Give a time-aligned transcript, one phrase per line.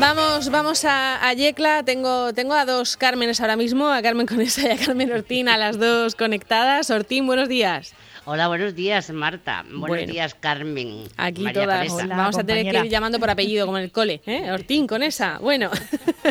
[0.00, 1.82] Vamos, vamos a, Yecla.
[1.82, 5.56] Tengo, tengo a dos Cármenes ahora mismo, a Carmen Conesa y a Carmen Ortín, a
[5.56, 6.88] las dos conectadas.
[6.90, 7.94] Ortín, buenos días.
[8.24, 9.64] Hola, buenos días, Marta.
[9.68, 11.02] Buenos días, Carmen.
[11.16, 12.08] Aquí todas.
[12.08, 14.22] Vamos a tener que ir llamando por apellido, como en el cole.
[14.26, 14.50] ¿eh?
[14.52, 15.38] Ortín, Conesa.
[15.40, 15.70] Bueno,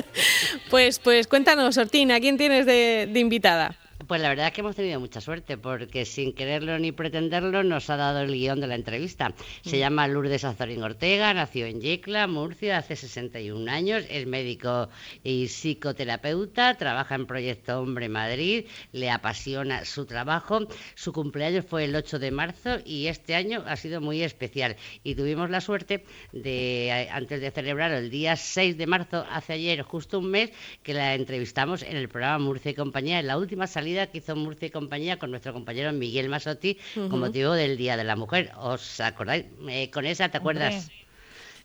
[0.70, 3.75] pues, pues cuéntanos, Ortín, ¿a quién tienes de invitada?
[4.08, 7.90] Pues la verdad es que hemos tenido mucha suerte porque sin quererlo ni pretenderlo nos
[7.90, 9.34] ha dado el guion de la entrevista.
[9.64, 9.80] Se mm.
[9.80, 14.88] llama Lourdes Azorín Ortega, nació en Yecla, Murcia, hace 61 años, es médico
[15.26, 20.59] y psicoterapeuta, trabaja en Proyecto Hombre Madrid, le apasiona su trabajo.
[20.95, 25.16] Su cumpleaños fue el 8 de marzo y este año ha sido muy especial y
[25.16, 30.20] tuvimos la suerte de, antes de celebrar el día 6 de marzo, hace ayer justo
[30.20, 33.97] un mes, que la entrevistamos en el programa Murcia y Compañía en la última salida
[34.06, 36.78] que hizo Murcia y compañía con nuestro compañero Miguel Masotti
[37.10, 38.52] con motivo del Día de la Mujer.
[38.58, 39.46] ¿Os acordáis?
[39.68, 40.92] Eh, con esa, ¿te acuerdas?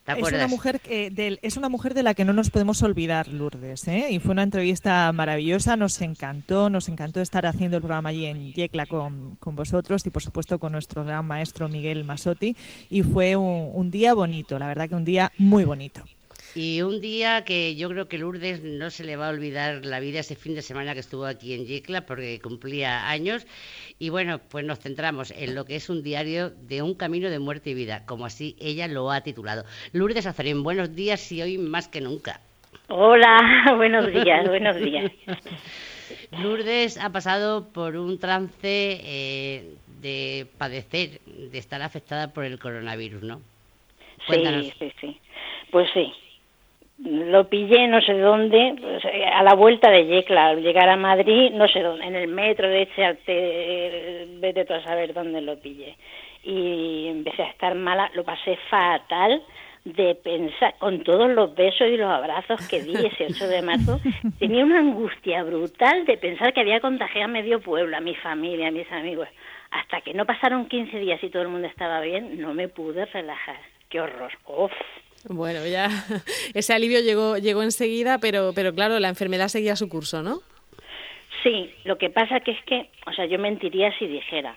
[0.05, 3.87] Es una, mujer de, es una mujer de la que no nos podemos olvidar, Lourdes.
[3.87, 4.09] ¿eh?
[4.11, 8.53] Y fue una entrevista maravillosa, nos encantó, nos encantó estar haciendo el programa allí en
[8.53, 12.57] Yecla con, con vosotros y por supuesto con nuestro gran maestro Miguel Masotti.
[12.91, 16.03] Y fue un día bonito, la verdad que un día muy bonito.
[16.55, 20.01] Y un día que yo creo que Lourdes no se le va a olvidar la
[20.01, 23.47] vida ese fin de semana que estuvo aquí en Yecla porque cumplía años.
[23.99, 27.39] Y bueno, pues nos centramos en lo que es un diario de un camino de
[27.39, 29.65] muerte y vida, como así ella lo ha titulado.
[29.95, 32.41] Lourdes Azarín, buenos días y hoy más que nunca.
[32.89, 35.11] Hola, buenos días, buenos días.
[36.33, 43.23] Lourdes ha pasado por un trance eh, de padecer, de estar afectada por el coronavirus,
[43.23, 43.41] ¿no?
[44.29, 45.21] Sí, sí, sí.
[45.71, 46.13] Pues sí,
[47.05, 51.51] lo pillé no sé dónde, pues, a la vuelta de Yecla, al llegar a Madrid,
[51.53, 55.97] no sé dónde, en el metro de Echarte, vete tú a saber dónde lo pillé.
[56.45, 59.43] Y empecé a estar mala, lo pasé fatal
[59.85, 64.01] de pensar, con todos los besos y los abrazos que di ese 8 de marzo,
[64.39, 68.69] tenía una angustia brutal de pensar que había contagiado a medio pueblo, a mi familia,
[68.69, 69.29] a mis amigos.
[69.73, 73.07] Hasta que no pasaron 15 días y todo el mundo estaba bien, no me pude
[73.07, 73.57] relajar.
[73.89, 74.31] ¡Qué horror!
[74.47, 74.73] ¡Uf!
[75.29, 75.89] Bueno, ya
[76.55, 80.41] ese alivio llegó, llegó enseguida, pero, pero claro, la enfermedad seguía su curso, ¿no?
[81.43, 84.57] Sí, lo que pasa que es que, o sea, yo mentiría si dijera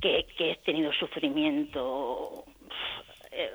[0.00, 2.44] que, he tenido sufrimiento.
[3.30, 3.50] Eh,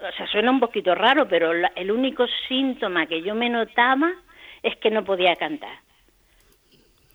[0.00, 4.12] o sea, suena un poquito raro, pero el único síntoma que yo me notaba
[4.62, 5.78] es que no podía cantar.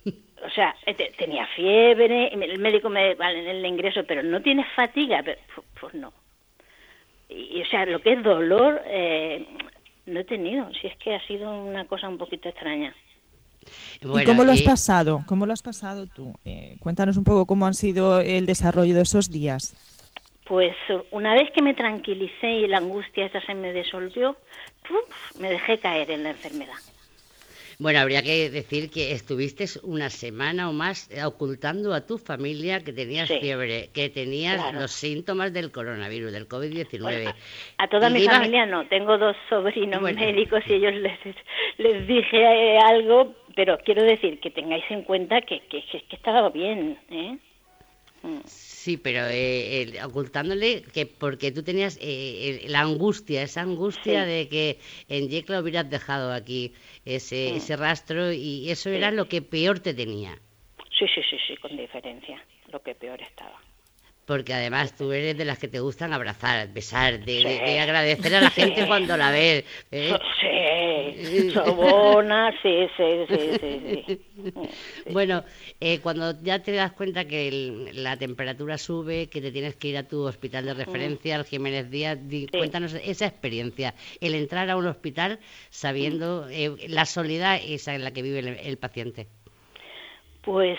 [0.06, 0.74] O sea,
[1.18, 5.22] tenía fiebre, el médico me vale el ingreso, pero no tienes fatiga,
[5.82, 6.14] pues no
[7.30, 9.46] y, o sea, lo que es dolor eh,
[10.06, 12.94] no he tenido, si es que ha sido una cosa un poquito extraña.
[14.02, 15.24] ¿Y cómo lo has pasado?
[15.28, 16.34] ¿Cómo lo has pasado tú?
[16.46, 19.76] Eh, cuéntanos un poco cómo han sido el desarrollo de esos días.
[20.46, 20.76] Pues
[21.12, 24.36] una vez que me tranquilicé y la angustia esa se me disolvió,
[25.40, 26.74] me dejé caer en la enfermedad.
[27.82, 32.92] Bueno, habría que decir que estuviste una semana o más ocultando a tu familia que
[32.92, 37.34] tenías fiebre, que tenías los síntomas del coronavirus, del COVID-19.
[37.78, 41.20] a toda mi familia no, tengo dos sobrinos médicos y ellos les,
[41.78, 46.16] les dije eh, algo, pero quiero decir que tengáis en cuenta que, que, que, que
[46.18, 47.38] estaba bien, ¿eh?
[48.46, 54.80] Sí, pero eh, ocultándole que porque tú tenías eh, la angustia, esa angustia de que
[55.08, 56.74] en Yecla hubieras dejado aquí
[57.06, 57.58] ese, mm.
[57.58, 60.38] ese rastro y eso era lo que peor te tenía.
[60.98, 63.60] Sí, sí, sí, sí, con diferencia, lo que peor estaba
[64.30, 68.52] porque además tú eres de las que te gustan abrazar, besar, de, agradecer a la
[68.52, 69.66] gente cuando la ves.
[69.90, 70.16] ¿eh?
[70.40, 74.22] Sí, sobona, sí, sí, sí, sí.
[75.12, 75.44] Bueno,
[75.82, 79.98] eh, cuando ya te das cuenta que la temperatura sube, que te tienes que ir
[79.98, 82.20] a tu hospital de referencia, al Jiménez Díaz,
[82.52, 85.40] cuéntanos esa experiencia, el entrar a un hospital
[85.72, 89.26] sabiendo eh, la soledad esa en la que vive el, paciente.
[90.44, 90.78] Pues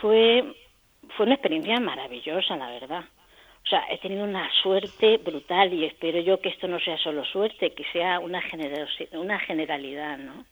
[0.00, 0.44] fue
[1.16, 3.04] fue una experiencia maravillosa, la verdad.
[3.64, 7.24] O sea, he tenido una suerte brutal y espero yo que esto no sea solo
[7.24, 8.40] suerte, que sea una,
[9.12, 10.44] una generalidad, ¿no?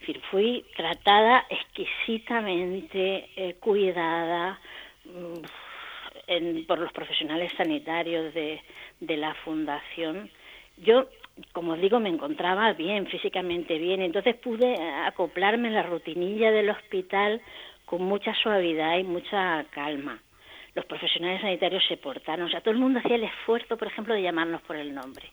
[0.00, 4.58] Decir, fui tratada exquisitamente, eh, cuidada
[5.04, 8.60] mm, por los profesionales sanitarios de,
[9.00, 10.30] de la fundación.
[10.78, 11.06] Yo,
[11.52, 14.74] como digo, me encontraba bien, físicamente bien, entonces pude
[15.06, 17.40] acoplarme a la rutinilla del hospital
[17.88, 20.20] con mucha suavidad y mucha calma.
[20.74, 24.14] Los profesionales sanitarios se portaron, o sea, todo el mundo hacía el esfuerzo, por ejemplo,
[24.14, 25.24] de llamarnos por el nombre.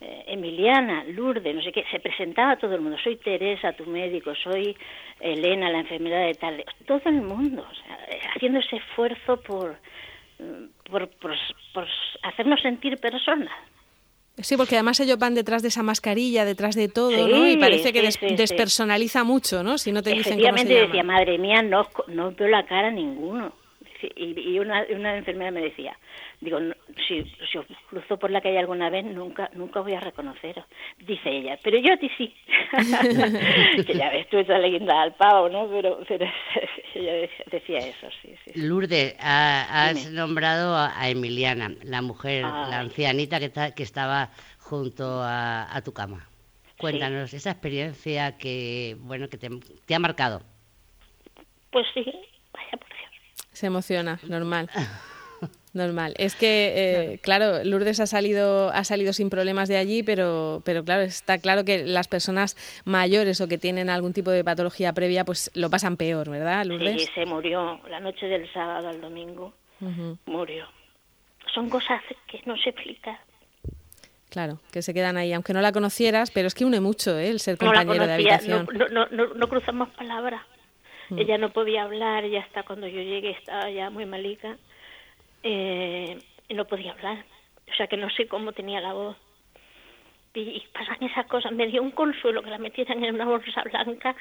[0.00, 2.96] Eh, Emiliana, Lourdes, no sé qué, se presentaba todo el mundo.
[3.02, 4.76] Soy Teresa, tu médico, soy
[5.18, 6.64] Elena, la enfermera de tal.
[6.86, 7.98] Todo el mundo, sea,
[8.34, 9.76] haciendo ese esfuerzo por,
[10.88, 11.36] por, por,
[11.72, 11.88] por
[12.22, 13.52] hacernos sentir personas.
[14.38, 17.48] Sí, porque además ellos van detrás de esa mascarilla, detrás de todo, ¿no?
[17.48, 18.02] Y parece que
[18.36, 19.78] despersonaliza mucho, ¿no?
[19.78, 22.90] Si no te dicen cómo se decía, madre mía, no, no veo la cara a
[22.90, 23.52] ninguno.
[24.16, 25.96] Y, una, una enfermera me decía,
[26.44, 26.58] Digo,
[27.08, 30.66] si, si, os cruzo por la calle alguna vez, nunca nunca voy a reconoceros.
[30.98, 32.34] Dice ella, pero yo a ti sí.
[33.86, 35.68] que ya ves tú esa leyenda al pavo, ¿no?
[35.68, 36.26] Pero, pero
[36.94, 38.34] ella decía eso, sí.
[38.44, 45.80] sí, Lourdes, has nombrado a Emiliana, la mujer, la ancianita que, que estaba junto a,
[45.82, 46.28] tu cama.
[46.78, 49.48] Cuéntanos esa experiencia que, bueno, que te,
[49.86, 50.42] te ha marcado.
[51.70, 52.04] Pues sí.
[53.54, 54.68] Se emociona, normal.
[55.72, 56.14] Normal.
[56.18, 57.64] Es que, eh, claro.
[57.64, 61.84] Lourdes ha salido, ha salido sin problemas de allí, pero, pero claro, está claro que
[61.84, 66.30] las personas mayores o que tienen algún tipo de patología previa, pues lo pasan peor,
[66.30, 67.02] ¿verdad, Lourdes?
[67.02, 69.52] Sí, se murió la noche del sábado al domingo.
[70.26, 70.66] Murió.
[71.52, 73.18] Son cosas que no se explican.
[74.30, 77.28] Claro, que se quedan ahí, aunque no la conocieras, pero es que une mucho ¿eh?
[77.28, 78.66] el ser compañero de habitación.
[78.90, 80.42] No, no, no, cruzamos palabras.
[81.10, 81.18] Mm.
[81.18, 84.56] Ella no podía hablar, ya hasta cuando yo llegué estaba ya muy malica
[85.44, 86.18] eh,
[86.50, 87.24] no podía hablar.
[87.70, 89.16] O sea que no sé cómo tenía la voz.
[90.34, 91.52] Y, pasan esas cosas.
[91.52, 94.16] Me dio un consuelo que la metieran en una bolsa blanca.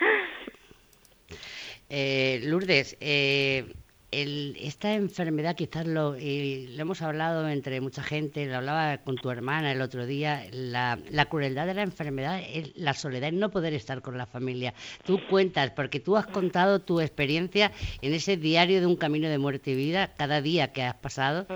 [1.89, 3.65] Eh, Lourdes, eh,
[4.13, 9.71] esta enfermedad quizás lo, lo hemos hablado entre mucha gente, lo hablaba con tu hermana
[9.71, 10.97] el otro día, la,
[11.29, 14.73] crueldad de la enfermedad es la soledad, no poder estar con la familia.
[15.05, 17.71] Tú cuentas, porque tú has contado tu experiencia
[18.01, 21.47] en ese diario de un camino de muerte y vida, cada día que has pasado,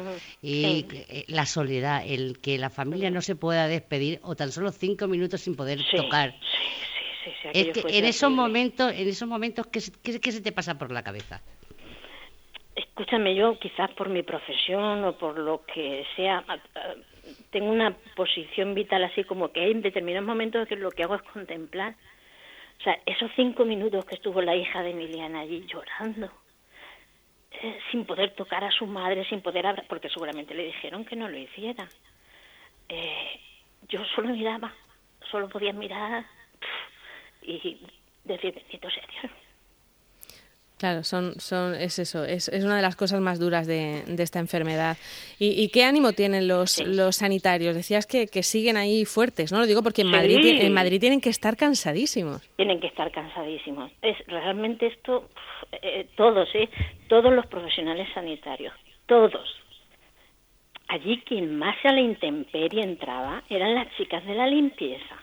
[0.42, 4.72] y eh, la soledad, el que la familia no se pueda despedir o tan solo
[4.72, 6.36] cinco minutos sin poder tocar.
[7.54, 11.04] es que en esos momentos, en esos momentos, ¿qué, qué se te pasa por la
[11.04, 11.42] cabeza?
[13.08, 16.44] Escúchame, yo quizás por mi profesión o por lo que sea,
[17.52, 21.22] tengo una posición vital así como que en determinados momentos que lo que hago es
[21.22, 21.96] contemplar.
[22.78, 26.30] O sea, esos cinco minutos que estuvo la hija de Emiliana allí llorando,
[27.52, 31.16] eh, sin poder tocar a su madre, sin poder hablar, porque seguramente le dijeron que
[31.16, 31.88] no lo hiciera.
[32.90, 33.40] Eh,
[33.88, 34.74] yo solo miraba,
[35.32, 36.26] solo podía mirar
[37.42, 37.80] y decir,
[38.26, 39.32] bendito sea Dios
[40.78, 44.22] Claro, son, son, es eso, es, es una de las cosas más duras de, de
[44.22, 44.96] esta enfermedad.
[45.40, 47.76] ¿Y, qué ánimo tienen los, los sanitarios?
[47.76, 49.58] Decías que, que, siguen ahí fuertes, ¿no?
[49.58, 52.48] Lo digo porque en, Madrid, en Madrid tienen que estar cansadísimos.
[52.58, 53.92] Tienen que estar cansadísimos.
[54.04, 55.30] Es realmente esto,
[55.82, 56.70] eh, todos, ¿eh?
[57.08, 58.76] Todos los profesionales sanitarios,
[59.08, 59.50] todos.
[60.90, 65.16] Allí quien más a la intemperie entraba eran las chicas de la limpieza,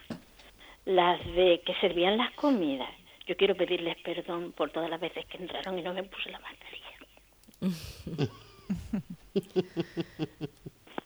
[0.83, 2.89] las de que servían las comidas
[3.25, 6.39] yo quiero pedirles perdón por todas las veces que entraron y no me puse la
[6.39, 6.95] mascarilla.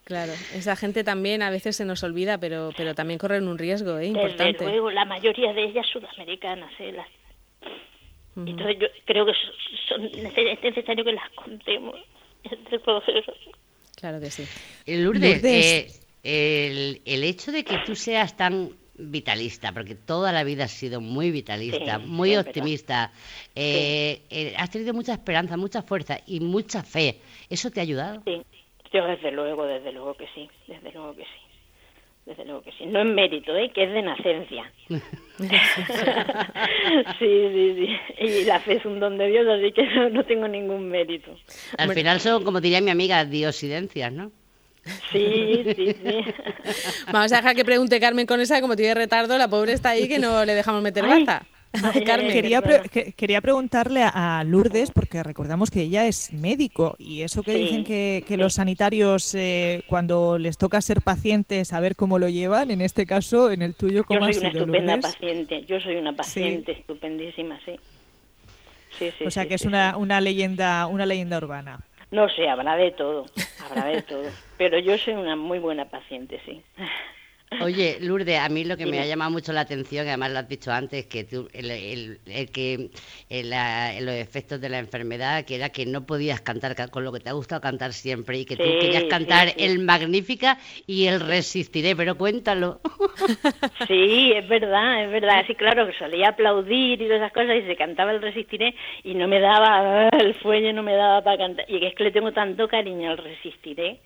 [0.10, 4.00] Claro, esa gente también a veces se nos olvida, pero pero también corren un riesgo
[4.00, 4.07] ¿eh?
[4.07, 4.54] importante.
[4.54, 6.71] Desde luego, la mayoría de ellas sudamericanas.
[6.80, 6.92] ¿eh?
[6.94, 7.07] Las...
[8.36, 9.33] Entonces yo creo que
[9.88, 11.95] son, es necesario que las contemos
[12.44, 13.04] entre todos
[13.98, 14.45] Claro que sí.
[14.88, 15.88] Lourdes, Eh,
[16.24, 21.01] el, el hecho de que tú seas tan vitalista, porque toda la vida has sido
[21.01, 23.11] muy vitalista, muy optimista.
[23.55, 27.19] Eh, eh, has tenido mucha esperanza, mucha fuerza y mucha fe.
[27.49, 28.21] ¿Eso te ha ayudado?
[28.25, 28.41] Sí,
[28.93, 31.29] yo desde luego, desde luego que sí, desde luego que sí.
[32.25, 32.85] Desde luego que sí.
[32.85, 33.71] No es mérito, ¿eh?
[33.73, 34.71] que es de nacencia.
[34.87, 34.99] sí,
[37.18, 37.97] sí, sí.
[38.19, 41.35] Y la fe es un don de Dios, así que no, tengo ningún mérito.
[41.77, 44.31] Al final son, como diría mi amiga, diosidencias, ¿no?
[45.12, 46.26] Sí, sí, sí.
[47.12, 50.07] Vamos a dejar que pregunte Carmen con esa, como tiene retardo, la pobre está ahí
[50.07, 51.44] que no le dejamos meter baza.
[52.06, 52.31] Carmen.
[52.31, 52.64] Quería,
[53.16, 58.38] quería preguntarle a Lourdes, porque recordamos que ella es médico y eso que dicen que,
[58.38, 63.06] los sanitarios eh, cuando les toca ser pacientes, a ver cómo lo llevan, en este
[63.06, 67.59] caso, en el tuyo, ¿cómo Yo soy una estupenda paciente, yo soy una paciente estupendísima,
[67.64, 67.76] sí.
[69.26, 71.81] o sea que es una, una, leyenda, una leyenda urbana.
[72.11, 73.25] No sé, habrá de todo,
[73.63, 74.23] habrá de todo.
[74.57, 76.63] Pero yo soy una muy buena paciente, sí.
[77.61, 80.39] Oye, Lourdes, a mí lo que me ha llamado mucho la atención, que además lo
[80.39, 82.89] has dicho antes, que tú, el, el, que
[83.29, 87.29] los efectos de la enfermedad, que era que no podías cantar con lo que te
[87.29, 92.15] ha gustado cantar siempre y que tú querías cantar el Magnífica y el Resistiré, pero
[92.15, 92.79] cuéntalo.
[93.87, 95.44] Sí, es verdad, es verdad.
[95.47, 99.15] Sí, claro, que solía aplaudir y todas esas cosas y se cantaba el Resistiré y
[99.15, 101.65] no me daba, el fuelle no me daba para cantar.
[101.68, 103.99] Y es que le tengo tanto cariño al Resistiré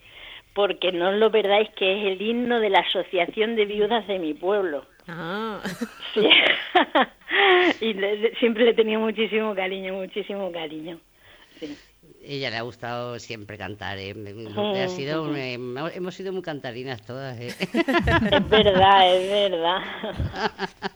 [0.54, 4.34] porque no lo verdáis que es el himno de la Asociación de Viudas de mi
[4.34, 4.86] pueblo.
[5.08, 5.60] Ah.
[6.14, 6.28] Sí.
[7.82, 7.96] y
[8.40, 11.00] siempre le tenía muchísimo cariño, muchísimo cariño.
[11.60, 11.76] Sí.
[12.26, 13.98] Ella le ha gustado siempre cantar.
[13.98, 14.16] ¿eh?
[14.82, 17.38] ha sido, hemos sido muy cantarinas todas.
[17.40, 17.54] ¿eh?
[17.60, 19.82] Es verdad, es verdad.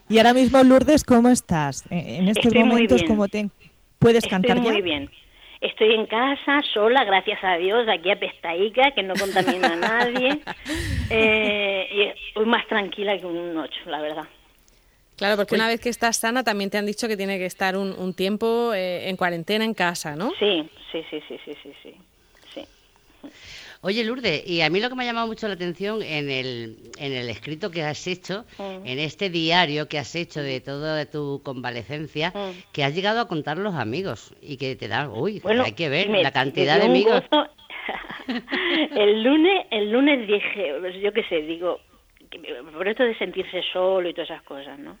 [0.08, 1.84] Y ahora mismo, Lourdes, ¿cómo estás?
[1.90, 3.50] En estos momentos, ¿cómo te
[3.98, 5.10] puedes cantar muy bien.
[5.60, 10.40] Estoy en casa, sola, gracias a Dios, aquí a Pestaica, que no contamina a nadie.
[11.10, 14.24] Eh, y estoy más tranquila que un ocho, la verdad.
[15.16, 17.78] Claro, porque una vez que estás sana también te han dicho que tiene que estar
[17.78, 20.32] un, tiempo eh, en cuarentena en casa, ¿no?
[20.38, 21.94] Sí, sí, sí, sí, sí, sí, sí.
[23.80, 26.76] Oye, Lourdes, y a mí lo que me ha llamado mucho la atención en el,
[26.98, 28.84] en el escrito que has hecho, mm.
[28.86, 32.72] en este diario que has hecho de toda tu convalecencia, mm.
[32.72, 36.08] que has llegado a contar los amigos y que te da, uy, hay que ver
[36.10, 37.22] la cantidad de amigos.
[38.96, 41.80] el lunes, el lunes dije, pues yo qué sé, digo,
[42.72, 44.98] por esto de sentirse solo y todas esas cosas, ¿no?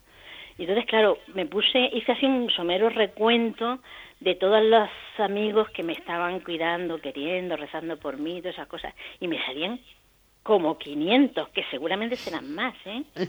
[0.58, 3.78] Y entonces, claro, me puse, hice así un somero recuento
[4.20, 4.88] de todos los
[5.18, 9.80] amigos que me estaban cuidando, queriendo, rezando por mí, todas esas cosas, y me salían
[10.42, 13.04] como 500, que seguramente serán más, ¿eh?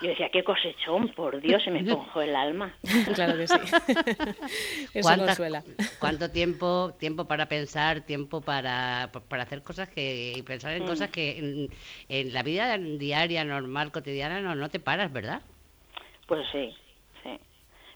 [0.00, 2.72] Yo decía, qué cosechón, por Dios, se me esponjó el alma.
[3.14, 3.56] Claro que sí.
[4.94, 5.64] Eso consuela.
[5.98, 10.86] ¿Cuánto tiempo, tiempo para pensar, tiempo para, para hacer cosas que, y pensar en mm.
[10.86, 11.68] cosas que
[12.08, 15.42] en, la vida diaria, normal, cotidiana, no, no te paras, ¿verdad?
[16.28, 16.74] Pues sí,
[17.22, 17.40] sí.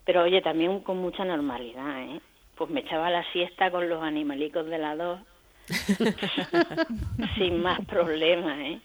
[0.05, 2.21] Pero oye, también con mucha normalidad, ¿eh?
[2.57, 5.21] Pues me echaba la siesta con los animalicos de la dos.
[7.37, 8.81] Sin más problemas, ¿eh?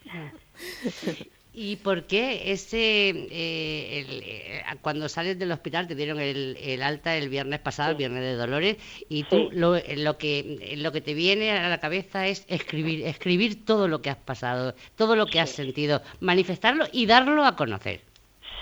[1.53, 7.29] ¿Y por qué ese, eh, eh, cuando sales del hospital te dieron el, alta el
[7.29, 8.77] viernes pasado, el viernes de Dolores,
[9.09, 13.65] y tú lo, lo, que, lo que te viene a la cabeza es escribir, escribir
[13.65, 18.01] todo lo que has pasado, todo lo que has sentido, manifestarlo y darlo a conocer?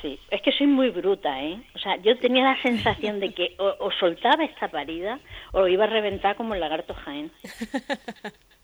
[0.06, 1.60] Sí, es que soy muy bruta, ¿eh?
[1.74, 5.20] O sea, yo tenía la sensación de que o, soltaba esta parida
[5.52, 7.32] o iba a reventar como el lagarto Jaén.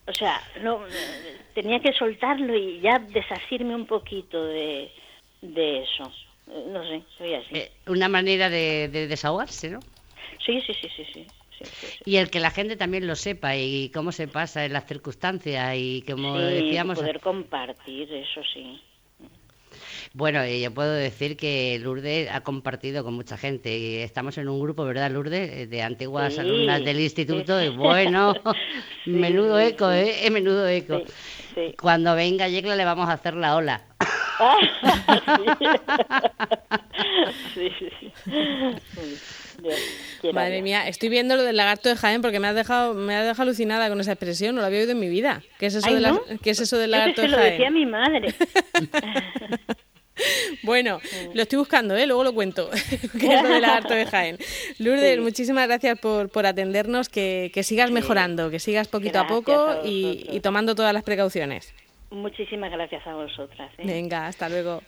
[0.07, 0.81] O sea, no
[1.53, 4.91] tenía que soltarlo y ya desasirme un poquito de,
[5.41, 6.11] de eso.
[6.47, 7.55] No sé, soy así.
[7.55, 9.79] Eh, una manera de, desahogarse, ¿no?
[10.45, 11.27] Sí, sí, sí, sí, sí.
[12.03, 15.75] Y el que la gente también lo sepa y cómo se pasa en las circunstancias
[15.77, 16.97] y como decíamos...
[16.97, 18.81] poder compartir, eso sí.
[20.13, 24.03] Bueno, yo puedo decir que Lourdes ha compartido con mucha gente.
[24.03, 25.69] Estamos en un grupo, ¿verdad, Lourdes?
[25.69, 27.61] De antiguas alumnas del instituto.
[27.61, 28.33] Y bueno,
[29.05, 30.29] menudo eco, ¿eh?
[30.31, 31.01] Menudo eco.
[31.79, 33.81] Cuando venga Yecla le vamos a hacer la ola.
[40.33, 43.23] Madre mía, estoy viendo lo del lagarto de Jaén porque me ha dejado me ha
[43.23, 45.41] dejado alucinada con esa expresión, no lo había oído en mi vida.
[45.59, 47.39] ¿Qué es eso, de ¿qué es eso del lagarto de Jaén?
[47.39, 48.33] Lo decía mi madre.
[50.63, 50.99] Bueno,
[51.33, 52.05] lo estoy buscando, ¿eh?
[52.05, 52.69] luego lo cuento,
[53.19, 54.37] que es lo del lagarto de Jaén.
[54.79, 60.39] Lourdes, muchísimas gracias por, por atendernos, que, sigas mejorando, que sigas poquito a poco y,
[60.41, 61.73] tomando todas las precauciones.
[62.11, 63.71] Muchísimas gracias a vosotras.
[63.77, 63.83] ¿eh?
[63.85, 64.79] Venga, hasta luego.